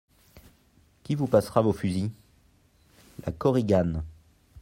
Qui 1.03 1.13
vous 1.13 1.27
passera 1.27 1.61
vos 1.61 1.73
fusils? 1.73 2.09
LA 3.23 3.31
KORIGANE. 3.33 4.03